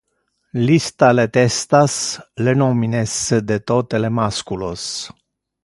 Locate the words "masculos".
4.21-4.83